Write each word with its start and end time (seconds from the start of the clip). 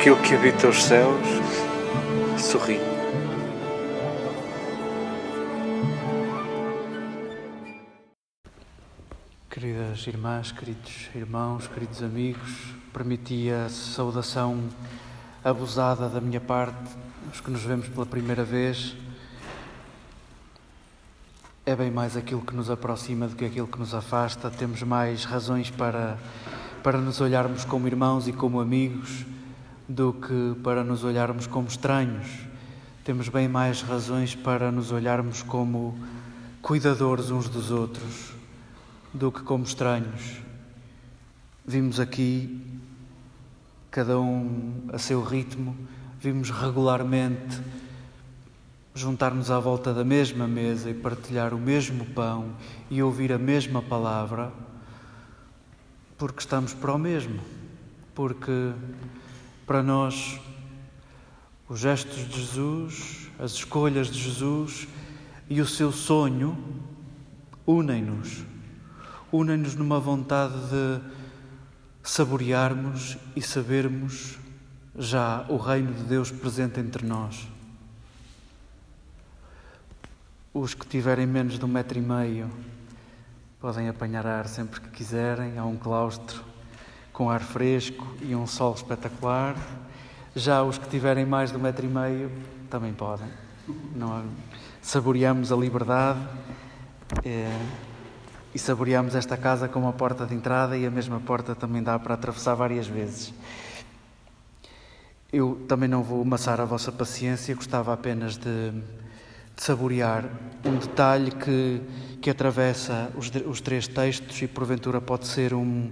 aquilo 0.00 0.16
que 0.22 0.34
habita 0.34 0.66
os 0.66 0.82
céus 0.82 1.28
sorri. 2.38 2.80
Queridas 9.50 10.06
irmãs, 10.06 10.52
queridos 10.52 11.10
irmãos, 11.14 11.66
queridos 11.66 12.02
amigos, 12.02 12.74
permiti 12.94 13.50
a 13.50 13.68
saudação 13.68 14.70
abusada 15.44 16.08
da 16.08 16.18
minha 16.18 16.40
parte, 16.40 16.96
os 17.30 17.42
que 17.42 17.50
nos 17.50 17.62
vemos 17.62 17.86
pela 17.88 18.06
primeira 18.06 18.42
vez. 18.42 18.96
É 21.66 21.76
bem 21.76 21.90
mais 21.90 22.16
aquilo 22.16 22.40
que 22.40 22.54
nos 22.54 22.70
aproxima 22.70 23.28
do 23.28 23.36
que 23.36 23.44
aquilo 23.44 23.68
que 23.68 23.78
nos 23.78 23.92
afasta. 23.92 24.50
Temos 24.50 24.82
mais 24.82 25.26
razões 25.26 25.68
para, 25.68 26.16
para 26.82 26.96
nos 26.96 27.20
olharmos 27.20 27.66
como 27.66 27.86
irmãos 27.86 28.26
e 28.26 28.32
como 28.32 28.62
amigos 28.62 29.26
do 29.90 30.12
que 30.12 30.54
para 30.62 30.84
nos 30.84 31.02
olharmos 31.02 31.48
como 31.48 31.66
estranhos. 31.66 32.28
Temos 33.02 33.28
bem 33.28 33.48
mais 33.48 33.82
razões 33.82 34.36
para 34.36 34.70
nos 34.70 34.92
olharmos 34.92 35.42
como 35.42 35.98
cuidadores 36.62 37.30
uns 37.32 37.48
dos 37.48 37.72
outros 37.72 38.32
do 39.12 39.32
que 39.32 39.42
como 39.42 39.64
estranhos. 39.64 40.36
Vimos 41.66 41.98
aqui, 41.98 42.64
cada 43.90 44.20
um 44.20 44.88
a 44.92 44.98
seu 44.98 45.24
ritmo, 45.24 45.76
vimos 46.20 46.50
regularmente 46.50 47.60
juntar-nos 48.94 49.50
à 49.50 49.58
volta 49.58 49.92
da 49.92 50.04
mesma 50.04 50.46
mesa 50.46 50.88
e 50.88 50.94
partilhar 50.94 51.52
o 51.52 51.58
mesmo 51.58 52.04
pão 52.06 52.54
e 52.88 53.02
ouvir 53.02 53.32
a 53.32 53.38
mesma 53.38 53.82
palavra, 53.82 54.52
porque 56.16 56.38
estamos 56.38 56.72
para 56.74 56.92
o 56.92 56.98
mesmo, 56.98 57.40
porque 58.14 58.72
para 59.70 59.84
nós, 59.84 60.40
os 61.68 61.78
gestos 61.78 62.28
de 62.28 62.40
Jesus, 62.40 63.30
as 63.38 63.52
escolhas 63.52 64.08
de 64.08 64.18
Jesus 64.18 64.88
e 65.48 65.60
o 65.60 65.64
seu 65.64 65.92
sonho 65.92 66.58
unem-nos. 67.64 68.42
Unem-nos 69.30 69.76
numa 69.76 70.00
vontade 70.00 70.54
de 70.54 71.00
saborearmos 72.02 73.16
e 73.36 73.40
sabermos 73.40 74.40
já 74.98 75.46
o 75.48 75.56
reino 75.56 75.94
de 75.94 76.02
Deus 76.02 76.32
presente 76.32 76.80
entre 76.80 77.06
nós. 77.06 77.46
Os 80.52 80.74
que 80.74 80.84
tiverem 80.84 81.28
menos 81.28 81.60
de 81.60 81.64
um 81.64 81.68
metro 81.68 81.96
e 81.96 82.02
meio 82.02 82.50
podem 83.60 83.88
apanhar 83.88 84.26
ar 84.26 84.48
sempre 84.48 84.80
que 84.80 84.88
quiserem. 84.88 85.58
Há 85.58 85.64
um 85.64 85.76
claustro 85.76 86.49
com 87.20 87.28
ar 87.28 87.42
fresco 87.42 88.06
e 88.22 88.34
um 88.34 88.46
sol 88.46 88.72
espetacular. 88.72 89.54
Já 90.34 90.62
os 90.62 90.78
que 90.78 90.88
tiverem 90.88 91.26
mais 91.26 91.50
de 91.50 91.58
um 91.58 91.60
metro 91.60 91.84
e 91.84 91.88
meio 91.90 92.32
também 92.70 92.94
podem. 92.94 93.28
Não, 93.94 94.24
saboreamos 94.80 95.52
a 95.52 95.56
liberdade 95.56 96.18
é, 97.22 97.54
e 98.54 98.58
saboreamos 98.58 99.14
esta 99.14 99.36
casa 99.36 99.68
com 99.68 99.80
uma 99.80 99.92
porta 99.92 100.24
de 100.24 100.34
entrada 100.34 100.78
e 100.78 100.86
a 100.86 100.90
mesma 100.90 101.20
porta 101.20 101.54
também 101.54 101.82
dá 101.82 101.98
para 101.98 102.14
atravessar 102.14 102.54
várias 102.54 102.86
vezes. 102.86 103.34
Eu 105.30 105.62
também 105.68 105.90
não 105.90 106.02
vou 106.02 106.22
amassar 106.22 106.58
a 106.58 106.64
vossa 106.64 106.90
paciência, 106.90 107.54
gostava 107.54 107.92
apenas 107.92 108.38
de, 108.38 108.70
de 108.70 108.82
saborear 109.62 110.24
um 110.64 110.76
detalhe 110.76 111.32
que, 111.32 111.82
que 112.22 112.30
atravessa 112.30 113.12
os, 113.14 113.30
os 113.46 113.60
três 113.60 113.86
textos 113.86 114.40
e 114.40 114.48
porventura 114.48 115.02
pode 115.02 115.26
ser 115.26 115.52
um, 115.52 115.90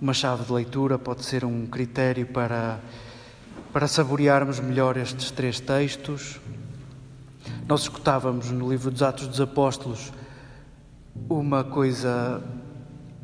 uma 0.00 0.12
chave 0.12 0.44
de 0.44 0.52
leitura, 0.52 0.98
pode 0.98 1.24
ser 1.24 1.44
um 1.44 1.66
critério 1.66 2.26
para, 2.26 2.80
para 3.72 3.86
saborearmos 3.86 4.60
melhor 4.60 4.96
estes 4.96 5.30
três 5.30 5.60
textos. 5.60 6.40
Nós 7.66 7.82
escutávamos 7.82 8.50
no 8.50 8.68
livro 8.68 8.90
dos 8.90 9.02
Atos 9.02 9.26
dos 9.26 9.40
Apóstolos 9.40 10.12
uma 11.28 11.64
coisa 11.64 12.42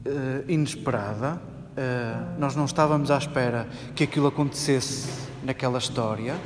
uh, 0.06 0.50
inesperada. 0.50 1.40
Uh, 1.70 2.38
nós 2.38 2.54
não 2.54 2.64
estávamos 2.64 3.10
à 3.10 3.18
espera 3.18 3.68
que 3.94 4.04
aquilo 4.04 4.26
acontecesse 4.26 5.28
naquela 5.42 5.78
história. 5.78 6.36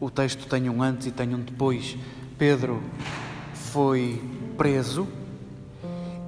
O 0.00 0.10
texto 0.10 0.46
tem 0.46 0.68
um 0.68 0.82
antes 0.82 1.06
e 1.06 1.10
tem 1.10 1.34
um 1.34 1.40
depois. 1.40 1.96
Pedro 2.38 2.82
foi 3.54 4.22
preso 4.56 5.08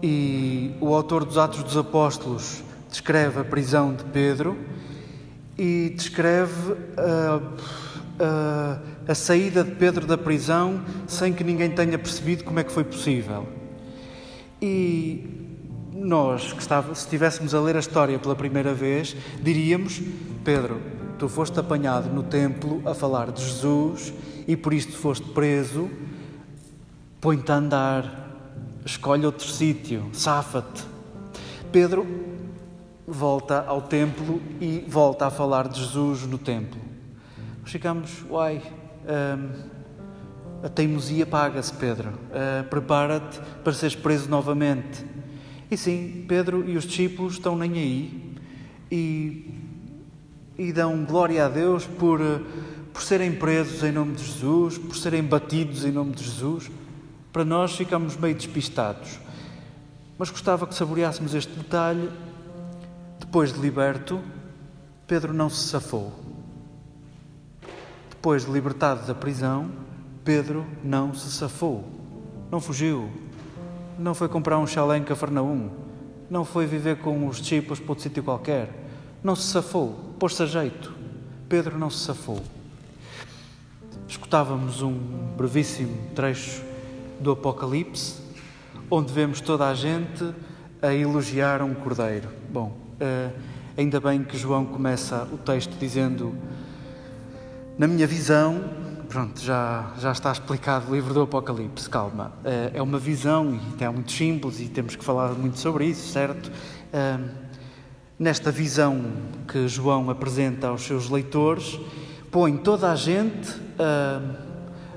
e 0.02 0.74
o 0.80 0.94
autor 0.94 1.24
dos 1.24 1.38
Atos 1.38 1.62
dos 1.62 1.76
Apóstolos 1.76 2.65
descreve 2.96 3.40
a 3.40 3.44
prisão 3.44 3.94
de 3.94 4.04
Pedro 4.04 4.56
e 5.58 5.92
descreve 5.94 6.72
a, 6.96 7.40
a, 8.18 9.12
a, 9.12 9.14
saída 9.14 9.62
de 9.62 9.72
Pedro 9.72 10.06
da 10.06 10.16
prisão 10.16 10.82
sem 11.06 11.30
que 11.34 11.44
ninguém 11.44 11.70
tenha 11.70 11.98
percebido 11.98 12.42
como 12.42 12.58
é 12.58 12.64
que 12.64 12.72
foi 12.72 12.84
possível. 12.84 13.46
E 14.62 15.26
nós, 15.92 16.54
que 16.54 16.62
estava, 16.62 16.94
se 16.94 17.02
estivéssemos 17.02 17.54
a 17.54 17.60
ler 17.60 17.76
a 17.76 17.80
história 17.80 18.18
pela 18.18 18.34
primeira 18.34 18.72
vez, 18.72 19.14
diríamos: 19.42 20.00
Pedro, 20.42 20.80
tu 21.18 21.28
foste 21.28 21.60
apanhado 21.60 22.08
no 22.08 22.22
templo 22.22 22.80
a 22.86 22.94
falar 22.94 23.30
de 23.30 23.44
Jesus 23.44 24.14
e 24.48 24.56
por 24.56 24.72
isto 24.72 24.96
foste 24.96 25.28
preso, 25.30 25.90
põe-te 27.20 27.52
a 27.52 27.56
andar, 27.56 28.30
escolhe 28.86 29.26
outro 29.26 29.46
sítio, 29.46 30.08
safa-te. 30.14 30.82
Pedro 31.70 32.25
volta 33.06 33.64
ao 33.66 33.82
templo 33.82 34.42
e 34.60 34.84
volta 34.88 35.26
a 35.26 35.30
falar 35.30 35.68
de 35.68 35.80
Jesus 35.80 36.22
no 36.22 36.38
templo. 36.38 36.80
Nós 37.62 37.70
ficamos, 37.70 38.24
uai, 38.28 38.60
hum, 39.06 39.76
a 40.62 40.68
teimosia 40.68 41.24
paga-se, 41.24 41.72
Pedro. 41.74 42.10
Uh, 42.10 42.64
Prepara-te 42.68 43.38
para 43.62 43.72
seres 43.72 43.94
preso 43.94 44.28
novamente. 44.28 45.04
E 45.70 45.76
sim, 45.76 46.24
Pedro 46.26 46.68
e 46.68 46.76
os 46.76 46.84
discípulos 46.84 47.34
estão 47.34 47.56
nem 47.56 47.72
aí 47.72 48.34
e, 48.90 49.54
e 50.58 50.72
dão 50.72 51.04
glória 51.04 51.44
a 51.44 51.48
Deus 51.48 51.86
por, 51.86 52.20
por 52.92 53.02
serem 53.02 53.32
presos 53.32 53.82
em 53.82 53.92
nome 53.92 54.14
de 54.14 54.24
Jesus, 54.24 54.78
por 54.78 54.96
serem 54.96 55.22
batidos 55.22 55.84
em 55.84 55.92
nome 55.92 56.12
de 56.12 56.24
Jesus. 56.24 56.70
Para 57.32 57.44
nós 57.44 57.76
ficamos 57.76 58.16
meio 58.16 58.34
despistados. 58.34 59.18
Mas 60.18 60.30
gostava 60.30 60.66
que 60.66 60.74
saboreássemos 60.74 61.34
este 61.34 61.52
detalhe 61.52 62.08
depois 63.36 63.52
de 63.52 63.60
liberto, 63.60 64.22
Pedro 65.06 65.34
não 65.34 65.50
se 65.50 65.68
safou. 65.68 66.10
Depois 68.08 68.46
de 68.46 68.50
libertado 68.50 69.06
da 69.06 69.14
prisão, 69.14 69.70
Pedro 70.24 70.64
não 70.82 71.12
se 71.12 71.30
safou. 71.30 71.84
Não 72.50 72.62
fugiu. 72.62 73.10
Não 73.98 74.14
foi 74.14 74.26
comprar 74.26 74.58
um 74.58 74.66
chalé 74.66 74.96
em 74.96 75.04
Cafarnaum. 75.04 75.68
Não 76.30 76.46
foi 76.46 76.64
viver 76.64 76.96
com 76.96 77.28
os 77.28 77.36
discípulos 77.36 77.78
para 77.78 77.90
outro 77.90 78.04
sítio 78.04 78.22
qualquer. 78.22 78.70
Não 79.22 79.36
se 79.36 79.48
safou. 79.48 80.14
Pôs-se 80.18 80.42
a 80.42 80.46
jeito. 80.46 80.94
Pedro 81.46 81.78
não 81.78 81.90
se 81.90 82.06
safou. 82.06 82.42
Escutávamos 84.08 84.80
um 84.80 84.94
brevíssimo 85.36 85.94
trecho 86.14 86.64
do 87.20 87.32
Apocalipse, 87.32 88.14
onde 88.90 89.12
vemos 89.12 89.42
toda 89.42 89.68
a 89.68 89.74
gente 89.74 90.24
a 90.80 90.94
elogiar 90.94 91.60
um 91.60 91.74
cordeiro. 91.74 92.30
Bom, 92.48 92.85
ainda 93.76 94.00
bem 94.00 94.24
que 94.24 94.38
João 94.38 94.64
começa 94.64 95.28
o 95.32 95.38
texto 95.38 95.76
dizendo: 95.78 96.34
Na 97.78 97.86
minha 97.86 98.06
visão, 98.06 98.64
pronto, 99.08 99.40
já, 99.40 99.92
já 99.98 100.12
está 100.12 100.32
explicado 100.32 100.90
o 100.90 100.94
livro 100.94 101.14
do 101.14 101.22
Apocalipse, 101.22 101.88
calma. 101.88 102.32
Uh, 102.44 102.70
é 102.74 102.82
uma 102.82 102.98
visão 102.98 103.58
e 103.78 103.84
é 103.84 103.88
muito 103.88 104.12
simples 104.12 104.60
e 104.60 104.68
temos 104.68 104.96
que 104.96 105.04
falar 105.04 105.30
muito 105.32 105.58
sobre 105.58 105.86
isso, 105.86 106.12
certo? 106.12 106.48
Uh, 106.48 107.28
nesta 108.18 108.50
visão 108.50 109.04
que 109.46 109.68
João 109.68 110.10
apresenta 110.10 110.68
aos 110.68 110.82
seus 110.82 111.08
leitores, 111.08 111.78
põe 112.30 112.56
toda 112.56 112.90
a 112.90 112.96
gente 112.96 113.66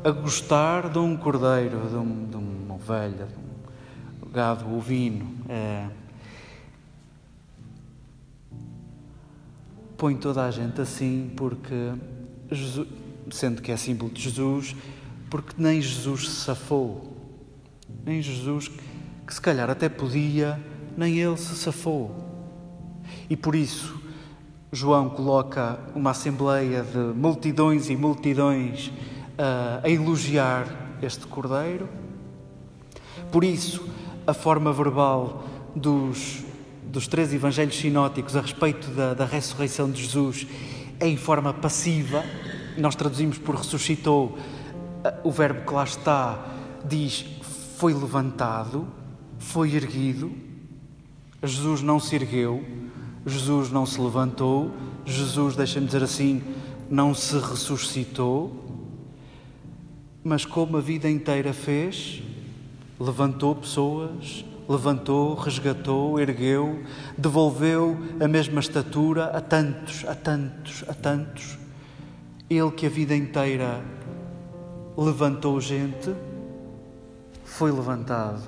a 0.04 0.10
gostar 0.10 0.90
de 0.90 0.98
um 1.00 1.18
cordeiro, 1.18 1.80
de, 1.90 1.96
um, 1.96 2.26
de 2.26 2.38
uma 2.38 2.76
ovelha, 2.76 3.28
de 3.28 4.26
um 4.26 4.32
gado 4.32 4.74
ovino. 4.74 5.28
Põe 10.00 10.16
toda 10.16 10.46
a 10.46 10.50
gente 10.50 10.80
assim 10.80 11.30
porque, 11.36 11.92
Jesus, 12.50 12.88
sendo 13.30 13.62
que 13.62 13.70
é 13.70 13.76
símbolo 13.76 14.10
de 14.10 14.22
Jesus, 14.22 14.74
porque 15.30 15.54
nem 15.58 15.82
Jesus 15.82 16.30
se 16.30 16.36
safou. 16.46 17.18
Nem 18.06 18.22
Jesus, 18.22 18.70
que 19.28 19.34
se 19.34 19.42
calhar 19.42 19.70
até 19.70 19.90
podia, 19.90 20.58
nem 20.96 21.20
ele 21.20 21.36
se 21.36 21.54
safou. 21.54 22.16
E 23.30 23.36
por 23.36 23.54
isso, 23.54 24.00
João 24.72 25.10
coloca 25.10 25.78
uma 25.94 26.12
assembleia 26.12 26.82
de 26.82 26.98
multidões 26.98 27.90
e 27.90 27.98
multidões 27.98 28.88
uh, 28.88 29.84
a 29.84 29.90
elogiar 29.90 30.66
este 31.02 31.28
cordeiro. 31.28 31.90
Por 33.34 33.44
isso, 33.44 33.86
a 34.26 34.34
forma 34.34 34.72
verbal 34.72 35.44
dos 35.76 36.49
dos 36.90 37.08
três 37.08 37.34
evangelhos 37.34 37.78
sinóticos 37.78 38.36
a 38.36 38.42
respeito 38.42 38.90
da, 38.92 39.14
da 39.14 39.26
ressurreição 39.26 39.90
de 39.90 40.02
Jesus 40.02 40.48
é 41.00 41.08
em 41.08 41.16
forma 41.16 41.54
passiva, 41.54 42.24
nós 42.78 42.96
traduzimos 42.96 43.38
por 43.38 43.56
ressuscitou, 43.56 44.38
o 45.24 45.32
verbo 45.32 45.66
que 45.66 45.74
lá 45.74 45.84
está 45.84 46.46
diz 46.86 47.26
foi 47.78 47.94
levantado, 47.94 48.88
foi 49.38 49.74
erguido. 49.76 50.32
Jesus 51.42 51.82
não 51.82 52.00
se 52.00 52.16
ergueu, 52.16 52.66
Jesus 53.26 53.72
não 53.72 53.86
se 53.86 54.02
levantou, 54.02 54.72
Jesus, 55.06 55.56
deixa-me 55.56 55.86
dizer 55.86 56.04
assim, 56.04 56.42
não 56.90 57.14
se 57.14 57.38
ressuscitou, 57.38 58.52
mas 60.24 60.44
como 60.44 60.76
a 60.76 60.82
vida 60.82 61.10
inteira 61.10 61.54
fez, 61.54 62.22
levantou 63.00 63.56
pessoas, 63.56 64.44
levantou, 64.70 65.34
resgatou, 65.34 66.20
ergueu, 66.20 66.84
devolveu 67.18 67.98
a 68.24 68.28
mesma 68.28 68.60
estatura 68.60 69.26
a 69.26 69.42
tantos, 69.42 70.06
a 70.08 70.14
tantos, 70.14 70.84
a 70.88 70.94
tantos. 70.94 71.58
Ele 72.48 72.70
que 72.72 72.86
a 72.86 72.90
vida 72.90 73.16
inteira 73.16 73.82
levantou 74.96 75.60
gente, 75.60 76.14
foi 77.44 77.72
levantado. 77.72 78.44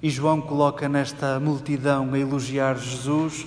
E 0.00 0.08
João 0.08 0.40
coloca 0.40 0.88
nesta 0.88 1.40
multidão 1.40 2.14
a 2.14 2.18
elogiar 2.18 2.76
Jesus. 2.76 3.44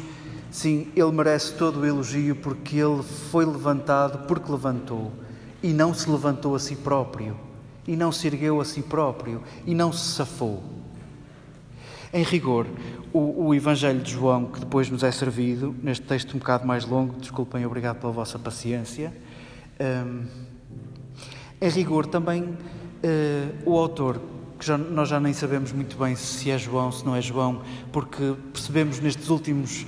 Sim, 0.51 0.91
ele 0.93 1.11
merece 1.11 1.53
todo 1.53 1.79
o 1.79 1.85
elogio 1.85 2.35
porque 2.35 2.77
ele 2.77 3.01
foi 3.01 3.45
levantado 3.45 4.27
porque 4.27 4.51
levantou 4.51 5.11
e 5.61 5.73
não 5.73 5.93
se 5.93 6.09
levantou 6.09 6.55
a 6.55 6.59
si 6.59 6.75
próprio, 6.75 7.37
e 7.87 7.95
não 7.95 8.11
se 8.11 8.27
ergueu 8.27 8.61
a 8.61 8.65
si 8.65 8.81
próprio, 8.81 9.41
e 9.65 9.73
não 9.73 9.91
se 9.91 10.13
safou. 10.13 10.63
Em 12.13 12.23
rigor, 12.23 12.65
o, 13.11 13.47
o, 13.47 13.55
Evangelho 13.55 13.99
de 13.99 14.11
João, 14.11 14.45
que 14.45 14.61
depois 14.61 14.89
nos 14.89 15.03
é 15.03 15.11
servido, 15.11 15.75
neste 15.83 16.05
texto 16.05 16.35
um 16.35 16.39
bocado 16.39 16.65
mais 16.65 16.85
longo, 16.85 17.19
desculpem, 17.19 17.65
obrigado 17.65 17.99
pela 17.99 18.13
vossa 18.13 18.39
paciência. 18.39 19.13
Um, 19.79 20.25
em 21.59 21.69
rigor, 21.69 22.05
também 22.05 22.43
uh, 22.43 22.57
o 23.65 23.77
autor, 23.77 24.21
que 24.57 24.65
já, 24.65 24.77
nós 24.77 25.09
já 25.09 25.19
nem 25.19 25.33
sabemos 25.33 25.73
muito 25.73 25.97
bem 25.97 26.15
se 26.15 26.49
é 26.49 26.57
João, 26.57 26.91
se 26.91 27.05
não 27.05 27.13
é 27.13 27.21
João, 27.21 27.61
porque 27.91 28.35
percebemos 28.53 28.99
nestes 29.01 29.29
últimos 29.29 29.85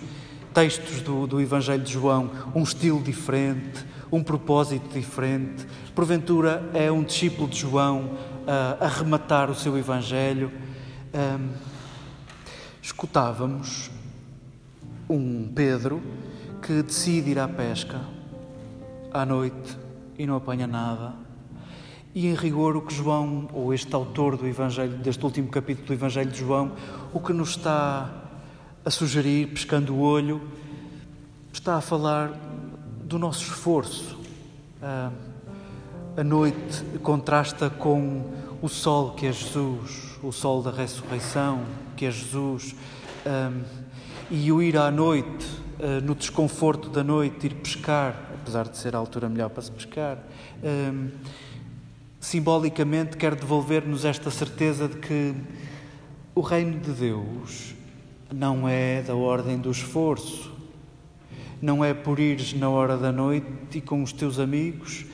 textos 0.54 1.02
do, 1.02 1.26
do 1.26 1.40
Evangelho 1.40 1.84
de 1.84 1.94
João 1.94 2.30
um 2.54 2.64
estilo 2.64 3.02
diferente, 3.02 3.86
um 4.12 4.22
propósito 4.22 4.90
diferente. 4.94 5.66
Porventura 5.96 6.70
é 6.74 6.92
um 6.92 7.04
discípulo 7.04 7.48
de 7.48 7.60
João 7.60 8.02
uh, 8.02 8.84
a 8.84 8.88
rematar 8.88 9.50
o 9.50 9.56
seu 9.56 9.78
Evangelho. 9.78 10.52
Um, 11.14 11.69
escutávamos 12.82 13.90
um 15.10 15.52
Pedro 15.54 16.02
que 16.62 16.84
decide 16.84 17.32
ir 17.32 17.40
à 17.40 17.48
pesca 17.48 18.02
à 19.12 19.26
noite 19.26 19.78
e 20.18 20.26
não 20.26 20.36
apanha 20.36 20.68
nada. 20.68 21.14
E 22.14 22.28
em 22.28 22.34
rigor, 22.34 22.76
o 22.76 22.82
que 22.82 22.94
João, 22.94 23.48
ou 23.54 23.74
este 23.74 23.94
autor 23.94 24.36
do 24.36 24.48
Evangelho, 24.48 24.98
deste 24.98 25.24
último 25.24 25.48
capítulo 25.48 25.88
do 25.88 25.94
Evangelho 25.94 26.30
de 26.30 26.40
João, 26.40 26.72
o 27.14 27.20
que 27.20 27.32
nos 27.32 27.52
está 27.52 28.10
a 28.84 28.90
sugerir, 28.90 29.48
pescando 29.48 29.94
o 29.94 30.00
olho, 30.00 30.42
está 31.54 31.76
a 31.76 31.82
falar 31.82 32.32
do 33.04 33.20
nosso 33.20 33.44
esforço. 33.44 34.18
Ah, 34.82 35.12
a 36.18 36.24
noite 36.24 36.84
contrasta 37.02 37.70
com 37.70 38.24
o 38.62 38.68
sol 38.68 39.12
que 39.12 39.26
é 39.26 39.32
Jesus, 39.32 40.18
o 40.22 40.32
sol 40.32 40.62
da 40.62 40.72
ressurreição 40.72 41.64
que 41.96 42.06
é 42.06 42.12
Jesus, 42.12 42.76
ah, 43.26 43.52
e 44.30 44.52
o 44.52 44.62
ir 44.62 44.78
à 44.78 44.92
noite, 44.92 45.46
ah, 45.80 46.02
no 46.02 46.14
desconforto 46.14 46.90
da 46.90 47.04
noite, 47.04 47.48
ir 47.48 47.56
pescar, 47.56 48.16
apesar 48.42 48.68
de 48.68 48.78
ser 48.78 48.96
a 48.96 49.00
altura 49.00 49.30
melhor 49.30 49.50
para 49.50 49.62
se 49.62 49.72
pescar, 49.72 50.18
simbolicamente 52.20 53.16
quer 53.16 53.36
devolver-nos 53.36 54.04
esta 54.04 54.30
certeza 54.30 54.88
de 54.88 54.98
que 54.98 55.36
o 56.36 56.42
reino 56.42 56.80
de 56.80 56.92
Deus 56.92 57.74
não 58.34 58.68
é 58.68 59.02
da 59.02 59.16
ordem 59.16 59.58
do 59.58 59.72
esforço, 59.72 60.52
não 61.62 61.84
é 61.84 61.94
por 61.94 62.20
ires 62.20 62.54
na 62.54 62.70
hora 62.70 62.98
da 62.98 63.12
noite 63.12 63.48
e 63.76 63.82
com 63.82 64.04
os 64.04 64.14
teus 64.14 64.40
amigos, 64.40 65.06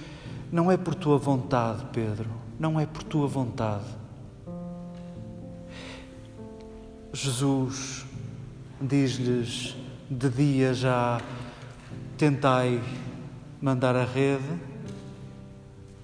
não 0.52 0.72
é 0.72 0.78
por 0.78 0.96
tua 0.96 1.18
vontade, 1.18 1.86
Pedro, 1.92 2.45
não 2.60 2.80
é 2.80 2.86
por 2.86 3.04
tua 3.04 3.28
vontade. 3.28 3.86
Jesus 7.14 8.06
diz-lhes 8.82 9.76
de 10.10 10.30
dia 10.30 10.74
já 10.74 11.22
tentai 12.18 12.82
mandar 13.62 13.96
a 13.96 14.06
rede 14.06 14.44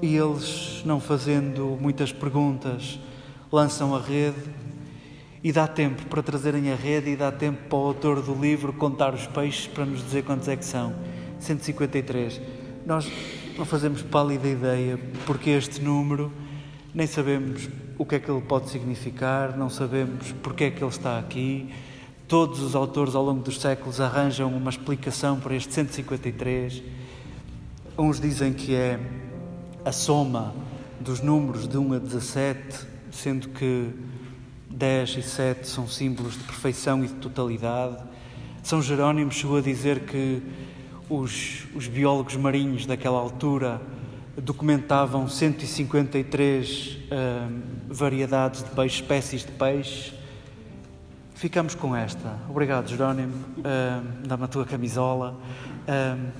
e 0.01 0.15
eles, 0.15 0.81
não 0.85 0.99
fazendo 0.99 1.77
muitas 1.79 2.11
perguntas, 2.11 2.99
lançam 3.51 3.95
a 3.95 3.99
rede 3.99 4.41
e 5.43 5.51
dá 5.51 5.67
tempo 5.67 6.05
para 6.05 6.23
trazerem 6.23 6.71
a 6.71 6.75
rede 6.75 7.11
e 7.11 7.15
dá 7.15 7.31
tempo 7.31 7.67
para 7.67 7.77
o 7.77 7.85
autor 7.87 8.21
do 8.21 8.33
livro 8.33 8.73
contar 8.73 9.13
os 9.13 9.27
peixes 9.27 9.67
para 9.67 9.85
nos 9.85 10.03
dizer 10.03 10.23
quantos 10.23 10.47
é 10.47 10.55
que 10.55 10.65
são. 10.65 10.95
153. 11.39 12.41
Nós 12.85 13.11
não 13.61 13.65
fazemos 13.67 14.01
pálida 14.01 14.47
ideia 14.47 14.99
porque 15.27 15.51
este 15.51 15.83
número 15.83 16.33
nem 16.95 17.05
sabemos 17.05 17.69
o 17.95 18.03
que 18.03 18.15
é 18.15 18.19
que 18.19 18.31
ele 18.31 18.41
pode 18.41 18.71
significar, 18.71 19.55
não 19.55 19.69
sabemos 19.69 20.31
porque 20.41 20.63
é 20.63 20.71
que 20.71 20.83
ele 20.83 20.89
está 20.89 21.19
aqui. 21.19 21.69
Todos 22.27 22.59
os 22.59 22.73
autores 22.73 23.13
ao 23.13 23.23
longo 23.23 23.43
dos 23.43 23.61
séculos 23.61 24.01
arranjam 24.01 24.51
uma 24.51 24.71
explicação 24.71 25.39
para 25.39 25.55
este 25.55 25.75
153. 25.75 26.81
Uns 27.99 28.19
dizem 28.19 28.51
que 28.51 28.73
é 28.73 28.99
a 29.85 29.91
soma 29.91 30.55
dos 30.99 31.21
números 31.21 31.67
de 31.67 31.77
1 31.77 31.93
a 31.93 31.99
17, 31.99 32.87
sendo 33.11 33.49
que 33.49 33.91
10 34.71 35.17
e 35.17 35.21
7 35.21 35.67
são 35.67 35.87
símbolos 35.87 36.33
de 36.33 36.43
perfeição 36.45 37.03
e 37.03 37.07
de 37.07 37.13
totalidade. 37.13 37.97
São 38.63 38.81
Jerónimo 38.81 39.31
chegou 39.31 39.57
a 39.57 39.61
dizer 39.61 39.99
que 39.99 40.41
os, 41.11 41.67
os 41.75 41.87
biólogos 41.87 42.35
marinhos 42.35 42.85
daquela 42.85 43.17
altura 43.17 43.81
documentavam 44.37 45.27
153 45.27 46.97
uh, 47.11 47.61
variedades 47.89 48.63
de 48.63 48.69
peixe, 48.69 49.01
espécies 49.01 49.45
de 49.45 49.51
peixe. 49.51 50.13
Ficamos 51.35 51.75
com 51.75 51.95
esta. 51.95 52.39
Obrigado, 52.49 52.87
Jerónimo. 52.87 53.33
Uh, 53.33 54.27
Dá-me 54.27 54.45
a 54.45 54.47
tua 54.47 54.65
camisola. 54.65 55.35
Uh, 55.87 56.31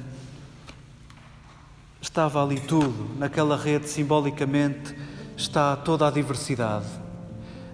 estava 2.02 2.42
ali 2.42 2.60
tudo. 2.60 3.18
Naquela 3.18 3.58
rede, 3.58 3.90
simbolicamente, 3.90 4.96
está 5.36 5.76
toda 5.76 6.08
a 6.08 6.12
diversidade 6.12 7.02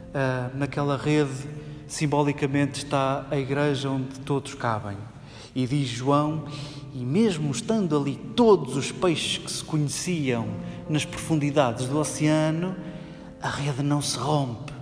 uh, 0.08 0.58
naquela 0.58 0.98
rede, 0.98 1.48
simbolicamente 1.88 2.84
está 2.84 3.26
a 3.30 3.38
igreja 3.38 3.90
onde 3.90 4.20
todos 4.22 4.54
cabem. 4.54 4.98
E 5.56 5.66
diz 5.66 5.88
João, 5.88 6.46
e 6.98 7.06
mesmo 7.06 7.52
estando 7.52 7.96
ali 7.96 8.16
todos 8.36 8.76
os 8.76 8.92
peixes 8.92 9.38
que 9.38 9.52
se 9.52 9.64
conheciam 9.64 10.48
nas 10.90 11.06
profundidades 11.06 11.86
do 11.86 12.00
oceano, 12.00 12.76
a 13.40 13.48
rede 13.48 13.84
não 13.84 14.02
se 14.02 14.18
rompe. 14.18 14.74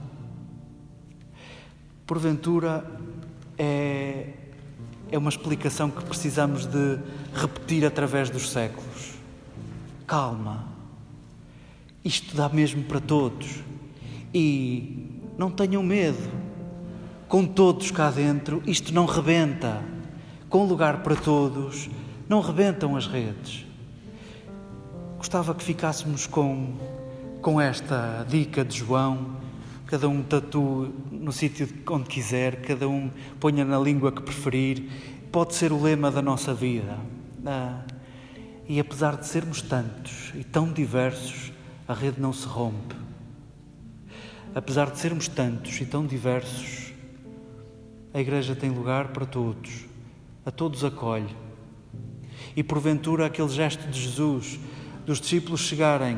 Porventura, 2.08 2.90
é, 3.58 4.30
é 5.12 5.18
uma 5.18 5.30
explicação 5.30 5.92
que 5.92 6.06
precisamos 6.06 6.66
de 6.66 7.00
repetir 7.34 7.84
através 7.84 8.30
dos 8.30 8.50
séculos. 8.50 9.16
Calma, 10.08 10.70
isto 12.02 12.34
dá 12.34 12.48
mesmo 12.48 12.86
para 12.86 13.02
todos. 13.02 13.62
E 14.34 15.20
não 15.38 15.52
tenham 15.52 15.84
medo. 15.84 16.32
Com 17.28 17.46
todos 17.46 17.92
cá 17.92 18.10
dentro, 18.10 18.64
isto 18.66 18.94
não 18.94 19.06
rebenta. 19.06 19.84
Com 20.48 20.66
lugar 20.66 21.04
para 21.04 21.18
todos, 21.18 21.90
não 22.28 22.42
rebentam 22.42 22.96
as 22.96 23.08
redes. 23.08 23.66
Gostava 25.18 25.54
que 25.56 25.64
ficássemos 25.64 26.28
com, 26.28 26.76
com 27.42 27.60
esta 27.60 28.26
dica 28.28 28.64
de 28.64 28.78
João. 28.78 29.38
Cada 29.88 30.10
um 30.10 30.24
tatue 30.24 30.94
no 31.12 31.32
sítio 31.32 31.68
onde 31.90 32.10
quiser, 32.10 32.62
cada 32.62 32.88
um 32.88 33.10
ponha 33.40 33.64
na 33.64 33.80
língua 33.80 34.12
que 34.12 34.22
preferir. 34.22 34.90
Pode 35.32 35.56
ser 35.56 35.72
o 35.72 35.82
lema 35.82 36.10
da 36.10 36.22
nossa 36.22 36.54
vida. 36.54 36.98
Ah, 37.46 37.82
e 38.68 38.80
apesar 38.80 39.18
de 39.18 39.28
sermos 39.28 39.62
tantos 39.62 40.32
e 40.34 40.44
tão 40.44 40.72
diversos, 40.72 41.52
a 41.88 41.94
rede 41.94 42.20
não 42.20 42.34
se 42.34 42.48
rompe 42.48 43.06
apesar 44.56 44.90
de 44.90 44.98
sermos 44.98 45.28
tantos 45.28 45.82
e 45.82 45.86
tão 45.86 46.08
diversos, 46.08 46.94
a 48.14 48.22
Igreja 48.22 48.56
tem 48.56 48.70
lugar 48.70 49.10
para 49.10 49.26
todos, 49.26 49.86
a 50.46 50.50
todos 50.50 50.86
acolhe. 50.86 51.36
E 52.56 52.64
porventura 52.64 53.26
aquele 53.26 53.50
gesto 53.50 53.88
de 53.90 54.00
Jesus, 54.00 54.60
dos 55.06 55.20
discípulos 55.20 55.62
chegarem 55.62 56.18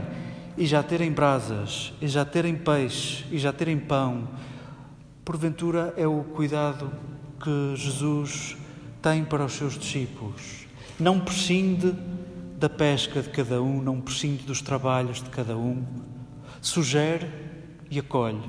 e 0.58 0.66
já 0.66 0.82
terem 0.82 1.12
brasas, 1.12 1.94
e 2.02 2.08
já 2.08 2.26
terem 2.26 2.56
peixe, 2.56 3.26
e 3.32 3.38
já 3.38 3.54
terem 3.54 3.78
pão, 3.78 4.28
porventura 5.24 5.94
é 5.98 6.08
o 6.08 6.24
cuidado 6.24 6.92
que 7.40 7.76
Jesus 7.76 8.58
tem 9.02 9.24
para 9.24 9.46
os 9.46 9.54
seus 9.54 9.78
discípulos. 9.78 10.66
não 11.00 11.20
prescinde 11.20 11.94
da 12.58 12.68
pesca 12.68 13.22
de 13.22 13.30
cada 13.30 13.62
um, 13.62 13.82
não 13.82 14.02
prescinde 14.02 14.44
dos 14.44 14.64
trabalhos 14.64 15.22
de 15.22 15.30
cada 15.30 15.56
um, 15.56 15.86
sugere 16.60 17.28
e 17.90 18.00
acolhe. 18.00 18.42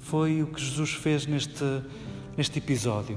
Foi 0.00 0.42
o 0.42 0.48
que 0.48 0.60
Jesus 0.60 0.90
fez 0.90 1.24
neste, 1.24 1.64
neste 2.36 2.58
episódio. 2.58 3.16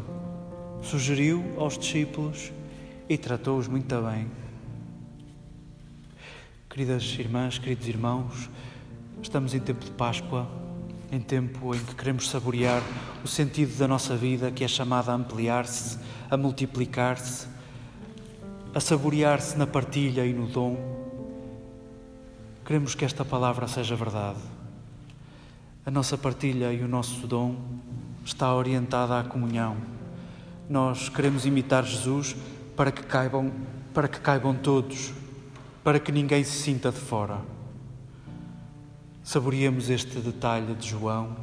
Sugeriu 0.83 1.43
aos 1.57 1.75
discípulos 1.75 2.51
e 3.07 3.17
tratou-os 3.17 3.67
muito 3.67 3.95
bem. 4.01 4.27
Queridas 6.69 7.03
irmãs, 7.19 7.59
queridos 7.59 7.87
irmãos, 7.87 8.49
estamos 9.21 9.53
em 9.53 9.59
tempo 9.59 9.85
de 9.85 9.91
Páscoa, 9.91 10.47
em 11.11 11.19
tempo 11.19 11.73
em 11.75 11.79
que 11.79 11.95
queremos 11.95 12.29
saborear 12.29 12.81
o 13.23 13.27
sentido 13.27 13.77
da 13.77 13.87
nossa 13.87 14.15
vida, 14.15 14.51
que 14.51 14.63
é 14.63 14.67
chamada 14.67 15.11
a 15.11 15.15
ampliar-se, 15.15 15.99
a 16.29 16.35
multiplicar-se, 16.35 17.47
a 18.73 18.79
saborear-se 18.79 19.57
na 19.57 19.67
partilha 19.67 20.25
e 20.25 20.33
no 20.33 20.47
dom. 20.47 20.75
Queremos 22.65 22.95
que 22.95 23.05
esta 23.05 23.23
palavra 23.23 23.67
seja 23.67 23.95
verdade. 23.95 24.39
A 25.85 25.91
nossa 25.91 26.17
partilha 26.17 26.73
e 26.73 26.81
o 26.81 26.87
nosso 26.87 27.27
dom 27.27 27.55
está 28.25 28.53
orientada 28.53 29.19
à 29.19 29.23
comunhão. 29.23 29.77
Nós 30.67 31.07
queremos 31.07 31.45
imitar 31.45 31.85
Jesus 31.85 32.35
para 32.75 32.91
que 32.91 33.03
caibam, 33.03 33.51
para 33.93 34.07
que 34.07 34.19
caibam 34.19 34.53
todos, 34.55 35.13
para 35.83 35.99
que 35.99 36.11
ninguém 36.11 36.43
se 36.43 36.57
sinta 36.61 36.91
de 36.91 36.97
fora. 36.97 37.39
Saboreemos 39.23 39.89
este 39.89 40.19
detalhe 40.19 40.75
de 40.75 40.87
João, 40.87 41.35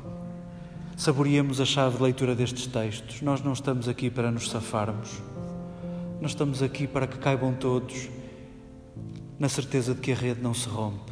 saboreemos 0.97 1.61
a 1.61 1.65
chave 1.65 1.97
de 1.97 2.03
leitura 2.03 2.35
destes 2.35 2.67
textos. 2.67 3.23
Nós 3.23 3.43
não 3.43 3.53
estamos 3.53 3.89
aqui 3.89 4.11
para 4.11 4.31
nos 4.31 4.51
safarmos. 4.51 5.21
Nós 6.21 6.33
estamos 6.33 6.63
aqui 6.63 6.87
para 6.87 7.07
que 7.07 7.19
caibam 7.19 7.53
todos, 7.55 8.09
na 9.39 9.49
certeza 9.49 9.95
de 9.95 10.01
que 10.01 10.13
a 10.13 10.15
rede 10.15 10.41
não 10.41 10.55
se 10.55 10.69
rompe. 10.69 11.12